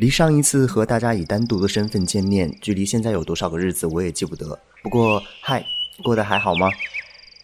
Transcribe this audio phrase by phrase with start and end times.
[0.00, 4.58] 离上一次和大家以单独的身份见面，距离现在有多少个日子，我也记不得。
[4.82, 5.62] 不过，嗨，
[6.02, 6.70] 过得还好吗？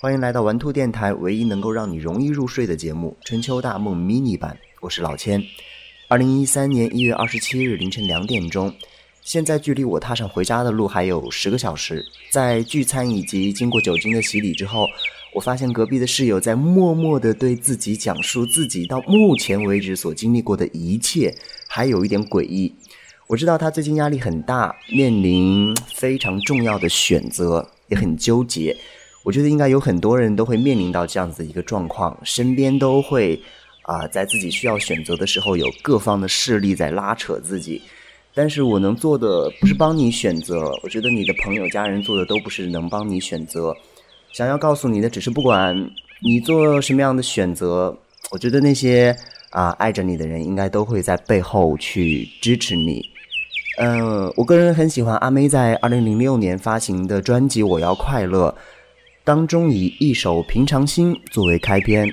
[0.01, 4.57] 欢迎来到玩兔电台，唯一能够让你容易入睡的节目《春秋大梦》mini 版。
[4.81, 5.39] 我是老千。
[6.09, 8.75] 二零一三年一月二十七日凌晨两点钟，
[9.21, 12.03] 现在距离我踏上回家的路还有十个小时。
[12.33, 14.87] 在聚餐以及经过酒精的洗礼之后。
[15.37, 21.31] 我发现隔壁的室友在默默地对自己讲述自己到目前为止所经历过的一切，
[21.69, 22.75] 还有一点诡异。
[23.27, 28.75] 我知道他最近压力很大，面临非常重要的选择，也很纠结。
[29.25, 33.39] 我觉得应该有很多人都会面临到这样子一个状况，身边都会
[33.83, 37.83] 啊，在自己需要选择的时候，有各方的势力在拉扯自己。
[38.33, 43.77] 但是我能做的不是帮你选择，我觉得你的朋友、家人做的都不是能帮你选择。
[44.37, 45.75] 想要告诉你的只是，不管
[46.21, 47.97] 你做什么样的选择，
[48.31, 49.17] 我觉得那些
[49.49, 53.03] 啊爱着你的人应该都会在背后去支持你。
[53.79, 58.55] 嗯，我个人很喜欢阿妹在二零零六年发行的专辑《我要快乐》
[59.25, 62.07] 当中，以一首《平常心》作为开篇。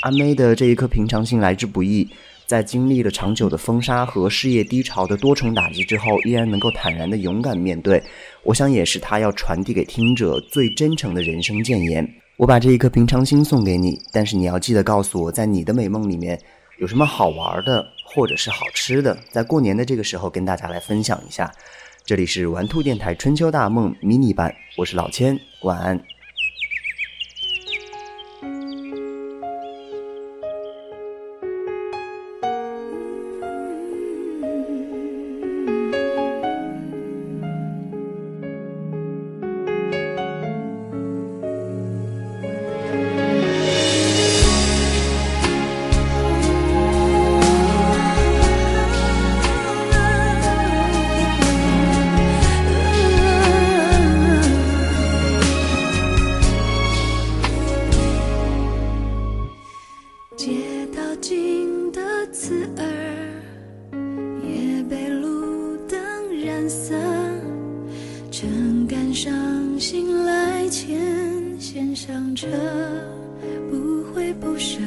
[0.00, 2.08] 阿妹的这一颗平常心来之不易。
[2.46, 8.00] 在经历了长久的风沙和事业低潮的多重打击之后，依然能够坦然的勇敢面对，
[8.44, 12.08] 我想也是他要传递给听者最真诚的人生谏言。
[12.36, 16.38] 我把这一颗平常心送给你，但是你要记得告诉我，在你的美梦里面
[16.78, 21.50] 有什么好玩的，或者是好吃的，在过年的这个时候跟大家来分享一下。
[22.04, 26.00] 这里是玩兔电台春秋大梦迷你版，我是老千，晚安。
[69.16, 70.94] 伤心来前
[71.58, 72.46] 先想着
[73.70, 74.78] 不会不舍。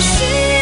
[0.00, 0.57] 需要